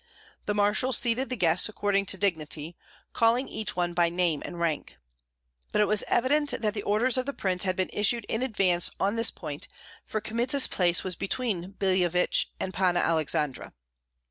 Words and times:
The 0.47 0.55
marshal 0.55 0.93
seated 0.93 1.29
the 1.29 1.35
guests 1.35 1.69
according 1.69 2.07
to 2.07 2.17
dignity, 2.17 2.75
calling 3.13 3.47
each 3.47 3.75
one 3.75 3.93
by 3.93 4.09
name 4.09 4.41
and 4.43 4.59
rank. 4.59 4.97
But 5.71 5.79
it 5.79 5.85
was 5.87 6.03
evident 6.07 6.49
that 6.59 6.73
the 6.73 6.81
orders 6.81 7.19
of 7.19 7.27
the 7.27 7.33
prince 7.35 7.65
had 7.65 7.75
been 7.75 7.91
issued 7.93 8.25
in 8.25 8.41
advance 8.41 8.89
on 8.99 9.15
this 9.15 9.29
point, 9.29 9.67
for 10.03 10.19
Kmita's 10.19 10.65
place 10.65 11.03
was 11.03 11.15
between 11.15 11.73
Billevich 11.73 12.47
and 12.59 12.73
Panna 12.73 12.99
Aleksandra. 13.01 13.73